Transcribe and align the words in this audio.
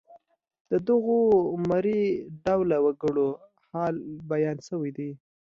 د 0.69 0.71
دغو 0.87 1.19
مري 1.69 2.03
ډوله 2.45 2.77
وګړو 2.85 3.29
حالت 3.71 4.05
بیان 4.31 4.57
شوی 4.67 4.91
دی. 4.97 5.09